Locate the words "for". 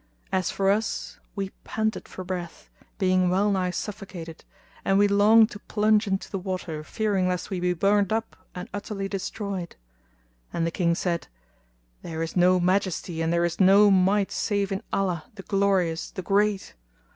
0.49-0.71, 2.07-2.23